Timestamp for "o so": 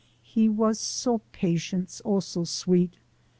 2.03-2.43